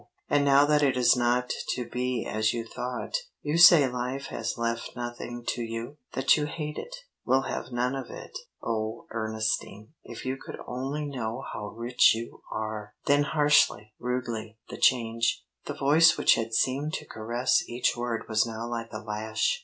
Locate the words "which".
16.17-16.33